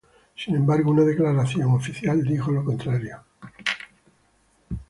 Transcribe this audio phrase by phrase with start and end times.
[0.35, 3.21] Sin embargo, una declaración oficial dijo lo contrario.